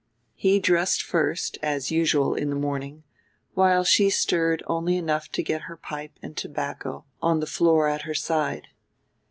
He 0.33 0.59
dressed 0.59 1.03
first, 1.03 1.59
as 1.61 1.91
usual, 1.91 2.33
in 2.33 2.49
the 2.49 2.55
morning, 2.55 3.03
while 3.53 3.83
she 3.83 4.09
stirred 4.09 4.63
only 4.65 4.97
enough 4.97 5.31
to 5.33 5.43
get 5.43 5.65
her 5.69 5.77
pipe 5.77 6.17
and 6.23 6.35
tobacco, 6.35 7.05
on 7.21 7.39
the 7.39 7.45
floor 7.45 7.87
at 7.87 8.01
her 8.01 8.15
side. 8.15 8.69